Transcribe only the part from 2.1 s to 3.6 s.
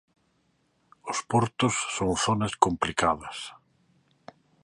zonas complicadas.